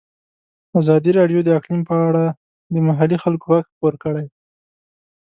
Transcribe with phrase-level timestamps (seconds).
[0.79, 2.23] ازادي راډیو د اقلیم په اړه
[2.73, 4.25] د محلي خلکو غږ خپور کړی.